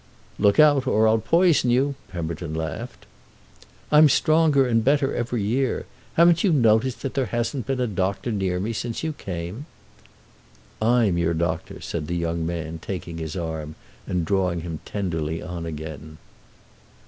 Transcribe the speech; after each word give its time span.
"Look 0.39 0.59
out 0.59 0.87
or 0.87 1.07
I'll 1.07 1.19
poison 1.19 1.69
you!" 1.69 1.93
Pemberton 2.09 2.55
laughed. 2.55 3.05
"I'm 3.91 4.09
stronger 4.09 4.65
and 4.65 4.83
better 4.83 5.13
every 5.15 5.43
year. 5.43 5.85
Haven't 6.15 6.43
you 6.43 6.51
noticed 6.51 7.03
that 7.03 7.13
there 7.13 7.27
hasn't 7.27 7.67
been 7.67 7.79
a 7.79 7.85
doctor 7.85 8.31
near 8.31 8.59
me 8.59 8.73
since 8.73 9.03
you 9.03 9.13
came?" 9.13 9.67
"I'm 10.81 11.19
your 11.19 11.35
doctor," 11.35 11.81
said 11.81 12.07
the 12.07 12.17
young 12.17 12.47
man, 12.47 12.79
taking 12.81 13.19
his 13.19 13.35
arm 13.35 13.75
and 14.07 14.25
drawing 14.25 14.61
him 14.61 14.79
tenderly 14.85 15.39
on 15.39 15.67
again. 15.67 16.17